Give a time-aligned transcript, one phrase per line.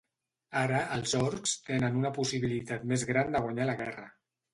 [0.59, 4.09] Ara, els Orcs tenen una possibilitat més gran de guanyar la guerra.